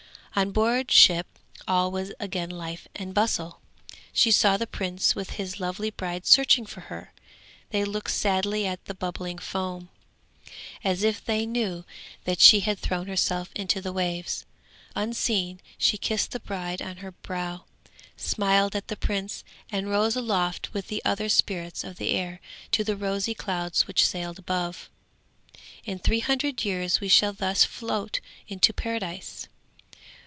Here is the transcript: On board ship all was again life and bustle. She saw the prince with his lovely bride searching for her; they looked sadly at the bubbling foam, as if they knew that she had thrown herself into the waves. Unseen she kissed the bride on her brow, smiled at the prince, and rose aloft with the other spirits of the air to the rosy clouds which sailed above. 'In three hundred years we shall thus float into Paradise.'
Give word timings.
On 0.33 0.51
board 0.51 0.89
ship 0.91 1.27
all 1.67 1.91
was 1.91 2.13
again 2.17 2.49
life 2.49 2.87
and 2.95 3.13
bustle. 3.13 3.59
She 4.13 4.31
saw 4.31 4.55
the 4.55 4.65
prince 4.65 5.13
with 5.13 5.31
his 5.31 5.59
lovely 5.59 5.89
bride 5.89 6.25
searching 6.25 6.65
for 6.65 6.79
her; 6.79 7.11
they 7.71 7.83
looked 7.83 8.11
sadly 8.11 8.65
at 8.65 8.85
the 8.85 8.93
bubbling 8.93 9.39
foam, 9.39 9.89
as 10.85 11.03
if 11.03 11.23
they 11.23 11.45
knew 11.45 11.83
that 12.23 12.39
she 12.39 12.61
had 12.61 12.79
thrown 12.79 13.07
herself 13.07 13.49
into 13.57 13.81
the 13.81 13.91
waves. 13.91 14.45
Unseen 14.95 15.59
she 15.77 15.97
kissed 15.97 16.31
the 16.31 16.39
bride 16.39 16.81
on 16.81 16.97
her 16.97 17.11
brow, 17.11 17.65
smiled 18.15 18.73
at 18.73 18.87
the 18.87 18.95
prince, 18.95 19.43
and 19.69 19.89
rose 19.89 20.15
aloft 20.15 20.73
with 20.73 20.87
the 20.87 21.01
other 21.03 21.27
spirits 21.27 21.83
of 21.83 21.97
the 21.97 22.11
air 22.11 22.39
to 22.71 22.85
the 22.85 22.95
rosy 22.95 23.33
clouds 23.33 23.85
which 23.85 24.07
sailed 24.07 24.39
above. 24.39 24.89
'In 25.83 25.99
three 25.99 26.21
hundred 26.21 26.63
years 26.63 27.01
we 27.01 27.09
shall 27.09 27.33
thus 27.33 27.65
float 27.65 28.21
into 28.47 28.71
Paradise.' 28.71 29.49